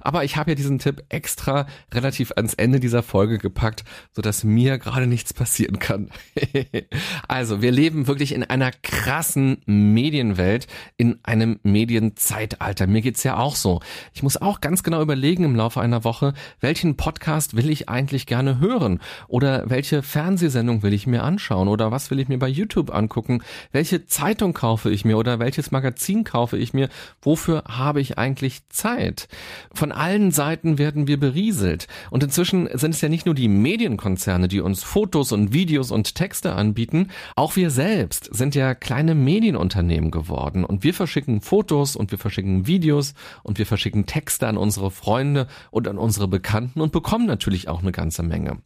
Aber 0.00 0.24
ich 0.24 0.38
habe 0.38 0.52
ja 0.52 0.54
diesen 0.54 0.78
Tipp 0.78 1.04
extra 1.10 1.66
relativ 1.92 2.32
ans 2.32 2.54
Ende 2.54 2.80
dieser 2.80 3.02
Folge 3.02 3.36
gepackt, 3.36 3.84
sodass 4.12 4.42
mir 4.42 4.78
gerade 4.78 5.06
nichts 5.06 5.34
passieren 5.34 5.78
kann. 5.78 6.08
also, 7.28 7.60
wir 7.60 7.72
leben 7.72 8.06
wirklich 8.06 8.32
in 8.32 8.42
einer 8.42 8.70
krassen 8.70 9.58
Medienwelt, 9.66 10.66
in 10.96 11.18
einem 11.24 11.60
Medienzeitalter. 11.62 12.86
Mir 12.86 13.02
geht's 13.02 13.22
ja 13.22 13.36
auch 13.36 13.56
so. 13.56 13.80
Ich 14.14 14.22
muss 14.22 14.40
auch 14.40 14.62
ganz 14.62 14.82
genau 14.82 15.02
überlegen 15.02 15.44
im 15.44 15.56
Laufe 15.56 15.82
einer 15.82 16.04
Woche, 16.04 16.32
welchen 16.60 16.96
Podcast 16.96 17.54
will 17.54 17.68
ich 17.68 17.90
eigentlich 17.90 18.24
gerne 18.24 18.60
hören 18.60 19.00
oder 19.28 19.68
welche 19.68 20.02
Fernsehsendung 20.02 20.82
will 20.82 20.94
ich 20.94 21.06
mir 21.06 21.22
anschauen 21.22 21.33
anschauen 21.34 21.66
oder 21.66 21.90
was 21.90 22.10
will 22.10 22.20
ich 22.20 22.28
mir 22.28 22.38
bei 22.38 22.48
YouTube 22.48 22.94
angucken? 22.94 23.42
Welche 23.72 24.06
Zeitung 24.06 24.52
kaufe 24.52 24.90
ich 24.90 25.04
mir 25.04 25.18
oder 25.18 25.40
welches 25.40 25.72
Magazin 25.72 26.22
kaufe 26.22 26.56
ich 26.56 26.72
mir? 26.72 26.88
Wofür 27.22 27.64
habe 27.66 28.00
ich 28.00 28.18
eigentlich 28.18 28.68
Zeit? 28.68 29.26
Von 29.72 29.90
allen 29.90 30.30
Seiten 30.30 30.78
werden 30.78 31.08
wir 31.08 31.18
berieselt. 31.18 31.88
Und 32.10 32.22
inzwischen 32.22 32.68
sind 32.72 32.94
es 32.94 33.00
ja 33.00 33.08
nicht 33.08 33.26
nur 33.26 33.34
die 33.34 33.48
Medienkonzerne, 33.48 34.46
die 34.46 34.60
uns 34.60 34.84
Fotos 34.84 35.32
und 35.32 35.52
Videos 35.52 35.90
und 35.90 36.14
Texte 36.14 36.54
anbieten. 36.54 37.08
Auch 37.34 37.56
wir 37.56 37.70
selbst 37.70 38.32
sind 38.32 38.54
ja 38.54 38.74
kleine 38.74 39.16
Medienunternehmen 39.16 40.12
geworden 40.12 40.64
und 40.64 40.84
wir 40.84 40.94
verschicken 40.94 41.40
Fotos 41.40 41.96
und 41.96 42.12
wir 42.12 42.18
verschicken 42.18 42.68
Videos 42.68 43.14
und 43.42 43.58
wir 43.58 43.66
verschicken 43.66 44.06
Texte 44.06 44.46
an 44.46 44.56
unsere 44.56 44.92
Freunde 44.92 45.48
und 45.72 45.88
an 45.88 45.98
unsere 45.98 46.28
Bekannten 46.28 46.80
und 46.80 46.92
bekommen 46.92 47.26
natürlich 47.26 47.66
auch 47.68 47.82
eine 47.82 47.92
ganze 47.92 48.22
Menge. 48.22 48.58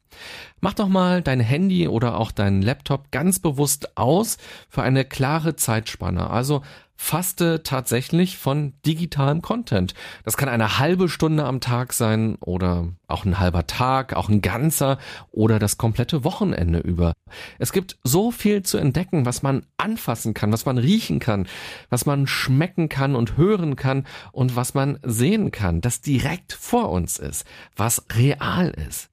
Mach 0.61 0.75
doch 0.75 0.89
mal 0.89 1.23
dein 1.23 1.41
Handy 1.41 1.89
oder 1.89 2.17
auch 2.19 2.33
dein 2.33 2.63
Laptop 2.63 3.11
ganz 3.11 3.39
bewusst 3.39 3.97
aus 3.97 4.39
für 4.69 4.83
eine 4.83 5.05
klare 5.05 5.57
Zeitspanne. 5.57 6.31
Also 6.31 6.63
faste 7.01 7.63
tatsächlich 7.63 8.39
von 8.39 8.75
digitalem 8.85 9.41
Content. 9.41 9.95
Das 10.25 10.37
kann 10.37 10.49
eine 10.49 10.81
halbe 10.81 11.09
Stunde 11.09 11.45
am 11.45 11.61
Tag 11.61 11.93
sein 11.93 12.35
oder 12.41 12.89
auch 13.07 13.25
ein 13.25 13.39
halber 13.39 13.69
Tag, 13.69 14.15
auch 14.15 14.29
ein 14.29 14.43
ganzer 14.43 14.99
oder 15.31 15.61
das 15.61 15.79
komplette 15.79 16.25
Wochenende 16.25 16.81
über. 16.81 17.13
Es 17.61 17.73
gibt 17.73 17.99
so 18.03 18.33
viel 18.33 18.65
zu 18.65 18.79
entdecken, 18.79 19.27
was 19.27 19.43
man 19.43 19.65
anfassen 19.77 20.35
kann, 20.35 20.53
was 20.53 20.67
man 20.67 20.77
riechen 20.77 21.21
kann, 21.21 21.47
was 21.89 22.05
man 22.05 22.27
schmecken 22.27 22.89
kann 22.89 23.15
und 23.15 23.37
hören 23.37 23.77
kann 23.77 24.05
und 24.33 24.57
was 24.57 24.75
man 24.75 24.99
sehen 25.05 25.53
kann, 25.53 25.81
das 25.81 26.01
direkt 26.01 26.53
vor 26.53 26.91
uns 26.91 27.19
ist, 27.19 27.47
was 27.77 28.05
real 28.17 28.71
ist. 28.71 29.09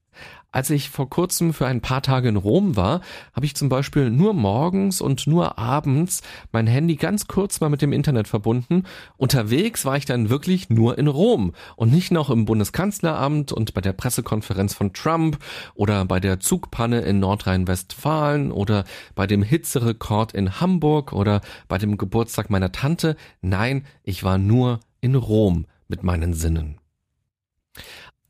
Als 0.56 0.70
ich 0.70 0.90
vor 0.90 1.10
kurzem 1.10 1.54
für 1.54 1.68
ein 1.68 1.82
paar 1.82 2.02
Tage 2.02 2.30
in 2.30 2.38
Rom 2.38 2.78
war, 2.78 3.02
habe 3.34 3.46
ich 3.46 3.58
zum 3.58 3.68
Beispiel 3.68 4.10
nur 4.10 4.34
morgens 4.34 5.02
und 5.02 5.28
nur 5.28 5.60
abends 5.60 6.22
mein 6.54 6.66
Handy 6.66 6.96
ganz 6.96 7.28
kurz 7.28 7.60
mal 7.60 7.68
mit 7.68 7.82
dem 7.82 7.92
Internet 7.92 8.30
verbunden. 8.30 8.84
Unterwegs 9.18 9.84
war 9.84 9.98
ich 9.98 10.06
dann 10.06 10.30
wirklich 10.30 10.70
nur 10.70 10.98
in 10.98 11.08
Rom 11.08 11.52
und 11.76 11.92
nicht 11.92 12.10
noch 12.10 12.30
im 12.30 12.46
Bundeskanzleramt 12.46 13.52
und 13.52 13.74
bei 13.74 13.82
der 13.82 13.92
Pressekonferenz 13.92 14.74
von 14.74 14.94
Trump 14.94 15.40
oder 15.74 16.06
bei 16.06 16.22
der 16.22 16.40
Zugpanne 16.40 17.02
in 17.02 17.20
Nordrhein-Westfalen 17.20 18.54
oder 18.54 18.86
bei 19.14 19.28
dem 19.28 19.44
Hitzerekord 19.44 20.32
in 20.32 20.62
Hamburg 20.62 21.12
oder 21.12 21.42
bei 21.68 21.78
dem 21.78 21.98
Geburtstag 21.98 22.50
meiner 22.50 22.72
Tante. 22.72 23.18
Nein, 23.42 23.86
ich 24.04 24.24
war 24.24 24.38
nur 24.38 24.80
in 25.02 25.16
Rom 25.16 25.66
mit 25.90 26.04
meinen 26.04 26.34
Sinnen. 26.34 26.80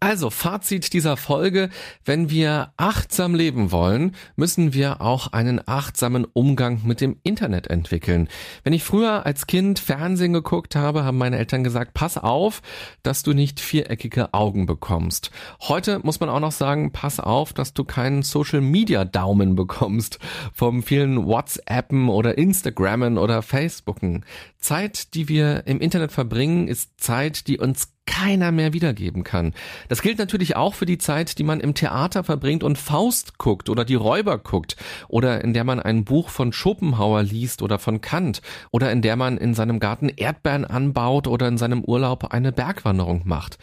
Also, 0.02 0.30
Fazit 0.30 0.92
dieser 0.94 1.16
Folge. 1.16 1.70
Wenn 2.04 2.30
wir 2.30 2.74
achtsam 2.76 3.34
leben 3.34 3.72
wollen, 3.72 4.16
müssen 4.36 4.74
wir 4.74 5.02
auch 5.02 5.32
einen 5.32 5.62
achtsamen 5.66 6.26
Umgang 6.26 6.82
mit 6.84 7.00
dem 7.00 7.18
Internet 7.24 7.68
entwickeln. 7.68 8.28
Wenn 8.64 8.74
ich 8.74 8.84
früher 8.84 9.26
als 9.26 9.48
Kind 9.48 9.80
Fernsehen 9.80 10.34
geguckt 10.34 10.76
habe, 10.76 11.06
haben 11.06 11.18
meine 11.18 11.38
Eltern 11.38 11.64
gesagt, 11.64 11.94
pass 11.94 12.18
auf, 12.18 12.62
dass 13.04 13.24
du 13.24 13.34
nicht 13.34 13.62
viereckige 13.62 14.34
Augen 14.34 14.66
bekommst. 14.66 15.32
Heute 15.62 16.00
muss 16.04 16.20
man 16.20 16.30
auch 16.30 16.42
noch 16.42 16.52
sagen, 16.52 16.92
pass 16.92 17.22
auf, 17.22 17.54
dass 17.54 17.74
du 17.74 17.86
keinen 17.86 18.22
Social 18.22 18.62
Media 18.62 19.06
Daumen 19.06 19.56
bekommst 19.56 20.20
vom 20.54 20.84
vielen 20.84 21.26
WhatsAppen 21.26 22.10
oder 22.10 22.38
Instagrammen 22.38 23.18
oder 23.18 23.42
Facebooken. 23.42 24.26
Zeit, 24.60 25.14
die 25.14 25.30
wir 25.30 25.66
im 25.68 25.80
Internet 25.80 26.12
verbringen, 26.12 26.68
ist 26.68 27.00
Zeit, 27.00 27.48
die 27.48 27.60
uns 27.60 27.95
keiner 28.06 28.52
mehr 28.52 28.74
wiedergeben 28.74 29.24
kann. 29.24 29.54
Das 29.90 30.02
gilt 30.02 30.20
natürlich 30.20 30.56
auch 30.56 30.74
für 30.74 30.86
die 30.86 30.98
Zeit, 30.98 31.38
die 31.38 31.44
man 31.44 31.60
im 31.60 31.74
Theater 31.74 32.24
verbringt 32.24 32.64
und 32.64 32.78
Faust 32.78 33.38
guckt 33.38 33.70
oder 33.70 33.86
die 33.86 33.96
Räuber 33.96 34.38
guckt 34.38 34.76
oder 35.08 35.44
in 35.44 35.54
der 35.54 35.64
man 35.64 35.80
ein 35.80 36.06
Buch 36.06 36.30
von 36.30 36.54
Schopenhauer 36.54 37.24
liest 37.24 37.62
oder 37.62 37.80
von 37.80 38.02
Kant 38.02 38.42
oder 38.72 38.92
in 38.92 39.02
der 39.02 39.16
man 39.16 39.38
in 39.38 39.54
seinem 39.54 39.80
Garten 39.80 40.10
Erdbeeren 40.10 40.66
anbaut 40.66 41.28
oder 41.28 41.48
in 41.48 41.58
seinem 41.58 41.84
Urlaub 41.84 42.32
eine 42.32 42.52
Bergwanderung 42.52 43.24
macht. 43.26 43.58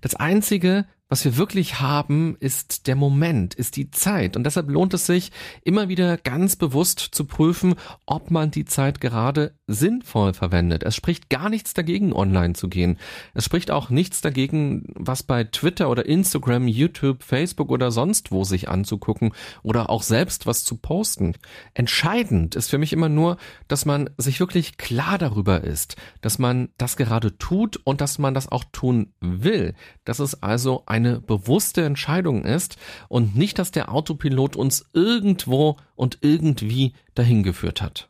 Das 0.00 0.14
einzige, 0.14 0.84
Was 1.08 1.24
wir 1.24 1.36
wirklich 1.36 1.80
haben, 1.80 2.36
ist 2.40 2.88
der 2.88 2.96
Moment, 2.96 3.54
ist 3.54 3.76
die 3.76 3.92
Zeit. 3.92 4.36
Und 4.36 4.42
deshalb 4.42 4.68
lohnt 4.68 4.92
es 4.92 5.06
sich, 5.06 5.30
immer 5.62 5.88
wieder 5.88 6.16
ganz 6.16 6.56
bewusst 6.56 6.98
zu 6.98 7.26
prüfen, 7.26 7.76
ob 8.06 8.32
man 8.32 8.50
die 8.50 8.64
Zeit 8.64 9.00
gerade 9.00 9.54
sinnvoll 9.68 10.34
verwendet. 10.34 10.82
Es 10.82 10.96
spricht 10.96 11.30
gar 11.30 11.48
nichts 11.48 11.74
dagegen, 11.74 12.12
online 12.12 12.54
zu 12.54 12.68
gehen. 12.68 12.98
Es 13.34 13.44
spricht 13.44 13.70
auch 13.70 13.88
nichts 13.88 14.20
dagegen, 14.20 14.82
was 14.96 15.22
bei 15.22 15.44
Twitter 15.44 15.90
oder 15.90 16.06
Instagram, 16.06 16.66
YouTube, 16.66 17.22
Facebook 17.22 17.70
oder 17.70 17.92
sonst 17.92 18.32
wo 18.32 18.42
sich 18.42 18.68
anzugucken 18.68 19.32
oder 19.62 19.90
auch 19.90 20.02
selbst 20.02 20.46
was 20.46 20.64
zu 20.64 20.76
posten. 20.76 21.34
Entscheidend 21.74 22.56
ist 22.56 22.68
für 22.68 22.78
mich 22.78 22.92
immer 22.92 23.08
nur, 23.08 23.36
dass 23.68 23.86
man 23.86 24.10
sich 24.18 24.40
wirklich 24.40 24.76
klar 24.76 25.18
darüber 25.18 25.62
ist, 25.62 25.94
dass 26.20 26.40
man 26.40 26.70
das 26.78 26.96
gerade 26.96 27.38
tut 27.38 27.76
und 27.84 28.00
dass 28.00 28.18
man 28.18 28.34
das 28.34 28.50
auch 28.50 28.64
tun 28.72 29.12
will. 29.20 29.74
Dass 30.04 30.18
es 30.18 30.42
also 30.42 30.82
eine 30.96 31.20
bewusste 31.20 31.84
Entscheidung 31.84 32.44
ist 32.44 32.78
und 33.08 33.36
nicht, 33.36 33.58
dass 33.58 33.70
der 33.70 33.92
Autopilot 33.92 34.56
uns 34.56 34.86
irgendwo 34.94 35.76
und 35.94 36.18
irgendwie 36.22 36.94
dahin 37.14 37.42
geführt 37.42 37.82
hat. 37.82 38.08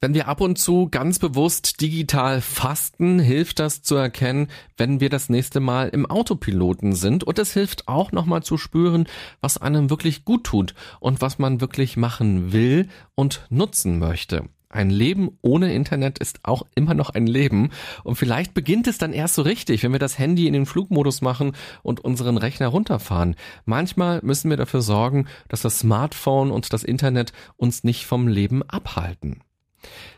Wenn 0.00 0.14
wir 0.14 0.28
ab 0.28 0.40
und 0.40 0.56
zu 0.56 0.88
ganz 0.88 1.18
bewusst 1.18 1.80
digital 1.80 2.40
fasten, 2.40 3.18
hilft 3.18 3.58
das 3.58 3.82
zu 3.82 3.96
erkennen, 3.96 4.48
wenn 4.76 5.00
wir 5.00 5.08
das 5.08 5.30
nächste 5.30 5.58
Mal 5.58 5.88
im 5.88 6.06
Autopiloten 6.06 6.92
sind. 6.92 7.24
Und 7.24 7.38
es 7.38 7.54
hilft 7.54 7.88
auch 7.88 8.12
nochmal 8.12 8.42
zu 8.42 8.58
spüren, 8.58 9.08
was 9.40 9.56
einem 9.56 9.90
wirklich 9.90 10.24
gut 10.24 10.44
tut 10.44 10.74
und 11.00 11.22
was 11.22 11.38
man 11.38 11.60
wirklich 11.62 11.96
machen 11.96 12.52
will 12.52 12.88
und 13.14 13.46
nutzen 13.48 13.98
möchte. 13.98 14.44
Ein 14.68 14.90
Leben 14.90 15.30
ohne 15.42 15.72
Internet 15.72 16.18
ist 16.18 16.40
auch 16.42 16.66
immer 16.74 16.94
noch 16.94 17.10
ein 17.10 17.26
Leben. 17.26 17.70
Und 18.02 18.16
vielleicht 18.16 18.52
beginnt 18.52 18.88
es 18.88 18.98
dann 18.98 19.12
erst 19.12 19.36
so 19.36 19.42
richtig, 19.42 19.82
wenn 19.82 19.92
wir 19.92 20.00
das 20.00 20.18
Handy 20.18 20.46
in 20.46 20.52
den 20.52 20.66
Flugmodus 20.66 21.22
machen 21.22 21.52
und 21.82 22.00
unseren 22.00 22.36
Rechner 22.36 22.68
runterfahren. 22.68 23.36
Manchmal 23.64 24.20
müssen 24.22 24.50
wir 24.50 24.56
dafür 24.56 24.82
sorgen, 24.82 25.26
dass 25.48 25.62
das 25.62 25.78
Smartphone 25.78 26.50
und 26.50 26.72
das 26.72 26.82
Internet 26.82 27.32
uns 27.56 27.84
nicht 27.84 28.06
vom 28.06 28.26
Leben 28.26 28.62
abhalten. 28.64 29.42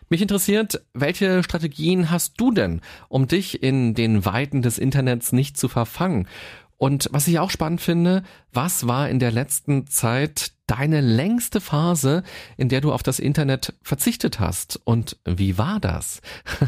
Mich 0.08 0.22
interessiert, 0.22 0.82
welche 0.94 1.42
Strategien 1.42 2.10
hast 2.10 2.40
du 2.40 2.50
denn, 2.50 2.80
um 3.10 3.28
dich 3.28 3.62
in 3.62 3.92
den 3.92 4.24
Weiten 4.24 4.62
des 4.62 4.78
Internets 4.78 5.32
nicht 5.32 5.58
zu 5.58 5.68
verfangen? 5.68 6.26
Und 6.78 7.08
was 7.10 7.26
ich 7.26 7.40
auch 7.40 7.50
spannend 7.50 7.80
finde, 7.80 8.22
was 8.52 8.86
war 8.86 9.08
in 9.08 9.18
der 9.18 9.32
letzten 9.32 9.88
Zeit 9.88 10.52
deine 10.68 11.00
längste 11.00 11.60
Phase, 11.60 12.22
in 12.56 12.68
der 12.68 12.80
du 12.80 12.92
auf 12.92 13.02
das 13.02 13.18
Internet 13.18 13.74
verzichtet 13.82 14.38
hast? 14.38 14.80
Und 14.84 15.16
wie 15.24 15.58
war 15.58 15.80
das? 15.80 16.22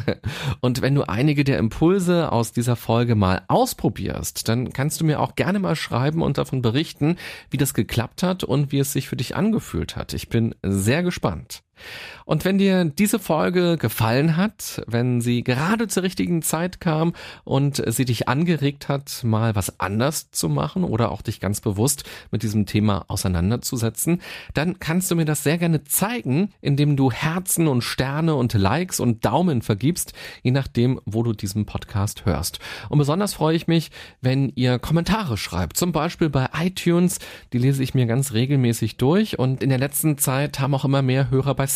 und 0.61 0.83
wenn 0.83 0.97
du 0.97 1.05
einige 1.05 1.45
der 1.45 1.59
Impulse 1.59 2.33
aus 2.33 2.50
dieser 2.50 2.75
Folge 2.75 3.14
mal 3.14 3.43
ausprobierst, 3.47 4.49
dann 4.49 4.73
kannst 4.73 5.00
du 5.00 5.05
mir 5.05 5.21
auch 5.21 5.37
gerne 5.37 5.61
mal 5.61 5.76
schreiben 5.76 6.23
und 6.23 6.38
davon 6.38 6.61
berichten, 6.61 7.17
wie 7.50 7.57
das 7.57 7.73
geklappt 7.73 8.25
hat 8.25 8.43
und 8.43 8.73
wie 8.73 8.81
es 8.81 8.93
sich 8.93 9.09
für 9.09 9.17
dich 9.17 9.37
angefühlt 9.37 9.95
hat. 9.95 10.12
Ich 10.12 10.29
bin 10.29 10.57
sehr 10.62 11.05
gespannt. 11.05 11.62
Und 12.31 12.45
wenn 12.45 12.59
dir 12.59 12.85
diese 12.85 13.19
Folge 13.19 13.77
gefallen 13.77 14.37
hat, 14.37 14.83
wenn 14.87 15.21
sie 15.21 15.43
gerade 15.43 15.89
zur 15.89 16.05
richtigen 16.05 16.43
Zeit 16.43 16.81
kam 16.81 17.13
und 17.43 17.83
sie 17.85 18.05
dich 18.05 18.29
angeregt 18.29 18.89
hat, 18.89 19.25
mal 19.25 19.57
was 19.57 19.81
anders 19.81 20.31
zu 20.31 20.49
machen 20.49 20.85
oder 20.85 21.11
auch 21.11 21.23
dich 21.23 21.41
ganz 21.41 21.61
bewusst 21.61 22.05
mit 22.31 22.45
diesem 22.45 22.67
Thema 22.67 23.05
auseinanderzusetzen, 23.09 24.23
dann 24.55 24.79
kannst 24.79 25.11
du 25.11 25.17
mir 25.17 25.25
das 25.25 25.43
sehr 25.43 25.59
gerne 25.59 25.83
zeigen, 25.83 26.53
indem 26.61 26.95
du 26.95 27.11
Herzen 27.11 27.67
und 27.67 27.83
Sterne 27.83 28.37
und 28.37 28.55
Likes 28.55 29.01
und 29.01 29.25
Daumen 29.25 29.61
vergibst, 29.61 30.13
je 30.45 30.53
nachdem, 30.53 31.01
wo 31.07 31.25
du 31.25 31.33
diesen 31.33 31.67
Podcast 31.67 32.27
hörst. 32.27 32.61
Und 32.91 32.99
besonders 32.99 33.35
freue 33.35 33.57
ich 33.57 33.67
mich, 33.67 33.91
wenn 34.21 34.53
ihr 34.55 34.79
Kommentare 34.79 35.37
schreibt, 35.37 35.77
zum 35.77 35.91
Beispiel 35.91 36.31
bei 36.31 36.49
iTunes, 36.57 37.19
die 37.53 37.59
lese 37.59 37.83
ich 37.83 37.95
mir 37.95 38.07
ganz 38.07 38.35
regelmäßig 38.35 38.99
durch. 38.99 39.37
Und 39.37 39.65
in 39.65 39.71
der 39.71 39.81
letzten 39.81 40.17
Zeit 40.17 40.61
haben 40.61 40.77
auch 40.77 40.85
immer 40.85 41.03
mehr 41.03 41.29
Hörer 41.29 41.57
bei 41.57 41.67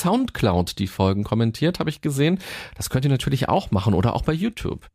Soundcloud 0.44 0.78
die 0.78 0.86
Folgen 0.86 1.24
kommentiert, 1.24 1.78
habe 1.78 1.88
ich 1.88 2.02
gesehen. 2.02 2.38
Das 2.76 2.90
könnt 2.90 3.06
ihr 3.06 3.10
natürlich 3.10 3.48
auch 3.48 3.70
machen 3.70 3.94
oder 3.94 4.14
auch 4.14 4.22
bei 4.22 4.34
YouTube. 4.34 4.86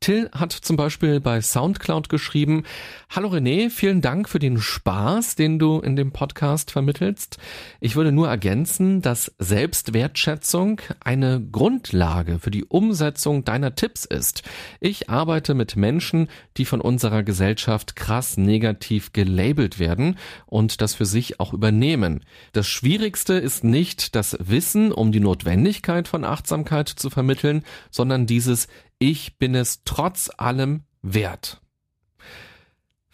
Till 0.00 0.30
hat 0.32 0.52
zum 0.52 0.76
Beispiel 0.76 1.20
bei 1.20 1.42
Soundcloud 1.42 2.08
geschrieben, 2.08 2.64
Hallo 3.10 3.28
René, 3.28 3.68
vielen 3.68 4.00
Dank 4.00 4.28
für 4.28 4.38
den 4.38 4.58
Spaß, 4.58 5.36
den 5.36 5.58
du 5.58 5.80
in 5.80 5.94
dem 5.94 6.12
Podcast 6.12 6.70
vermittelst. 6.70 7.38
Ich 7.80 7.96
würde 7.96 8.12
nur 8.12 8.28
ergänzen, 8.28 9.02
dass 9.02 9.32
Selbstwertschätzung 9.38 10.80
eine 11.00 11.46
Grundlage 11.52 12.38
für 12.38 12.50
die 12.50 12.64
Umsetzung 12.64 13.44
deiner 13.44 13.74
Tipps 13.74 14.06
ist. 14.06 14.42
Ich 14.80 15.10
arbeite 15.10 15.52
mit 15.52 15.76
Menschen, 15.76 16.28
die 16.56 16.64
von 16.64 16.80
unserer 16.80 17.22
Gesellschaft 17.22 17.94
krass 17.94 18.38
negativ 18.38 19.12
gelabelt 19.12 19.78
werden 19.78 20.16
und 20.46 20.80
das 20.80 20.94
für 20.94 21.06
sich 21.06 21.40
auch 21.40 21.52
übernehmen. 21.52 22.24
Das 22.52 22.66
Schwierigste 22.66 23.34
ist 23.34 23.64
nicht 23.64 24.14
das 24.14 24.36
Wissen 24.40 24.93
um 24.94 25.12
die 25.12 25.20
Notwendigkeit 25.20 26.08
von 26.08 26.24
Achtsamkeit 26.24 26.88
zu 26.88 27.10
vermitteln, 27.10 27.64
sondern 27.90 28.26
dieses 28.26 28.68
Ich 28.98 29.38
bin 29.38 29.54
es 29.54 29.82
trotz 29.84 30.30
allem 30.36 30.82
wert. 31.02 31.60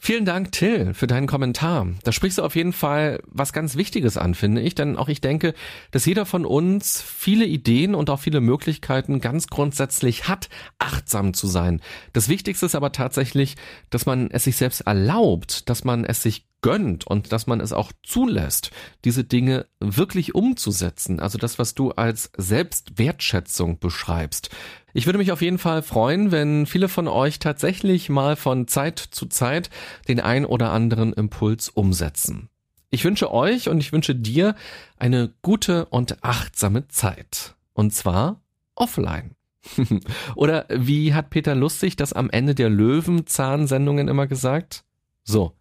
Vielen 0.02 0.24
Dank, 0.24 0.52
Till, 0.52 0.94
für 0.94 1.06
deinen 1.06 1.26
Kommentar. 1.26 1.86
Da 2.04 2.12
sprichst 2.12 2.38
du 2.38 2.42
auf 2.42 2.56
jeden 2.56 2.72
Fall 2.72 3.20
was 3.26 3.52
ganz 3.52 3.76
Wichtiges 3.76 4.16
an, 4.16 4.34
finde 4.34 4.62
ich, 4.62 4.74
denn 4.74 4.96
auch 4.96 5.10
ich 5.10 5.20
denke, 5.20 5.52
dass 5.90 6.06
jeder 6.06 6.24
von 6.24 6.46
uns 6.46 7.02
viele 7.02 7.44
Ideen 7.44 7.94
und 7.94 8.08
auch 8.08 8.18
viele 8.18 8.40
Möglichkeiten 8.40 9.20
ganz 9.20 9.48
grundsätzlich 9.48 10.26
hat, 10.26 10.48
achtsam 10.78 11.34
zu 11.34 11.46
sein. 11.48 11.82
Das 12.14 12.30
Wichtigste 12.30 12.64
ist 12.64 12.74
aber 12.74 12.92
tatsächlich, 12.92 13.56
dass 13.90 14.06
man 14.06 14.30
es 14.30 14.44
sich 14.44 14.56
selbst 14.56 14.80
erlaubt, 14.80 15.68
dass 15.68 15.84
man 15.84 16.06
es 16.06 16.22
sich 16.22 16.46
gönnt 16.62 17.06
und 17.06 17.32
dass 17.32 17.46
man 17.46 17.60
es 17.60 17.72
auch 17.72 17.92
zulässt, 18.02 18.70
diese 19.04 19.24
Dinge 19.24 19.66
wirklich 19.80 20.34
umzusetzen. 20.34 21.20
Also 21.20 21.38
das, 21.38 21.58
was 21.58 21.74
du 21.74 21.92
als 21.92 22.30
Selbstwertschätzung 22.36 23.78
beschreibst. 23.78 24.50
Ich 24.92 25.06
würde 25.06 25.18
mich 25.18 25.32
auf 25.32 25.42
jeden 25.42 25.58
Fall 25.58 25.82
freuen, 25.82 26.32
wenn 26.32 26.66
viele 26.66 26.88
von 26.88 27.08
euch 27.08 27.38
tatsächlich 27.38 28.08
mal 28.08 28.36
von 28.36 28.66
Zeit 28.66 28.98
zu 28.98 29.26
Zeit 29.26 29.70
den 30.08 30.20
ein 30.20 30.44
oder 30.44 30.72
anderen 30.72 31.12
Impuls 31.12 31.68
umsetzen. 31.68 32.48
Ich 32.90 33.04
wünsche 33.04 33.32
euch 33.32 33.68
und 33.68 33.78
ich 33.78 33.92
wünsche 33.92 34.16
dir 34.16 34.56
eine 34.96 35.32
gute 35.42 35.86
und 35.86 36.24
achtsame 36.24 36.88
Zeit. 36.88 37.54
Und 37.72 37.94
zwar 37.94 38.40
offline. 38.74 39.36
oder 40.34 40.66
wie 40.70 41.14
hat 41.14 41.30
Peter 41.30 41.54
Lustig 41.54 41.94
das 41.94 42.12
am 42.12 42.30
Ende 42.30 42.54
der 42.54 42.68
Löwenzahn-Sendungen 42.68 44.08
immer 44.08 44.26
gesagt? 44.26 44.84
So, 45.22 45.52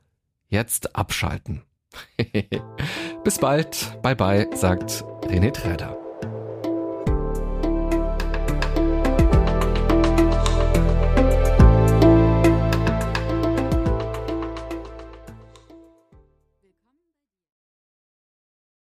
Jetzt 0.50 0.96
abschalten. 0.96 1.64
Bis 3.24 3.38
bald. 3.40 4.02
Bye 4.02 4.16
bye, 4.16 4.50
sagt 4.56 5.04
René 5.28 5.52
Träder. 5.52 5.99